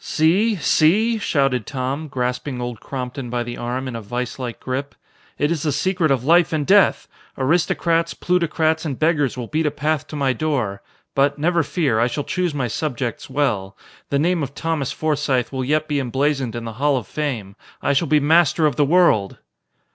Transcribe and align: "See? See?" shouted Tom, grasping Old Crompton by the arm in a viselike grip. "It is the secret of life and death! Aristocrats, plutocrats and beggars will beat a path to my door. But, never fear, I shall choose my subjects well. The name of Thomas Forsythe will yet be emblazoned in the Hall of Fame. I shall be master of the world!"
"See? 0.03 0.55
See?" 0.55 1.19
shouted 1.19 1.67
Tom, 1.67 2.07
grasping 2.07 2.59
Old 2.59 2.79
Crompton 2.79 3.29
by 3.29 3.43
the 3.43 3.55
arm 3.55 3.87
in 3.87 3.95
a 3.95 4.01
viselike 4.01 4.59
grip. 4.59 4.95
"It 5.37 5.51
is 5.51 5.61
the 5.61 5.71
secret 5.71 6.09
of 6.09 6.23
life 6.23 6.51
and 6.51 6.65
death! 6.65 7.07
Aristocrats, 7.37 8.15
plutocrats 8.15 8.83
and 8.83 8.97
beggars 8.97 9.37
will 9.37 9.45
beat 9.45 9.67
a 9.67 9.69
path 9.69 10.07
to 10.07 10.15
my 10.15 10.33
door. 10.33 10.81
But, 11.13 11.37
never 11.37 11.61
fear, 11.61 11.99
I 11.99 12.07
shall 12.07 12.23
choose 12.23 12.51
my 12.55 12.67
subjects 12.67 13.29
well. 13.29 13.77
The 14.09 14.17
name 14.17 14.41
of 14.41 14.55
Thomas 14.55 14.91
Forsythe 14.91 15.51
will 15.51 15.63
yet 15.63 15.87
be 15.87 15.99
emblazoned 15.99 16.55
in 16.55 16.65
the 16.65 16.73
Hall 16.81 16.97
of 16.97 17.05
Fame. 17.05 17.55
I 17.79 17.93
shall 17.93 18.07
be 18.07 18.19
master 18.19 18.65
of 18.65 18.77
the 18.77 18.85
world!" 18.85 19.37